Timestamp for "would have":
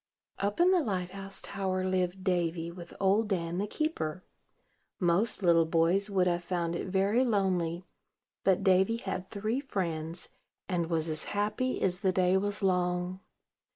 6.09-6.43